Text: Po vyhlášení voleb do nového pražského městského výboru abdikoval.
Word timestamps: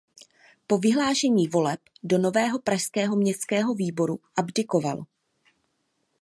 Po 0.67 0.77
vyhlášení 0.77 1.47
voleb 1.47 1.79
do 2.03 2.17
nového 2.17 2.59
pražského 2.59 3.15
městského 3.15 3.73
výboru 3.75 4.19
abdikoval. 4.35 5.05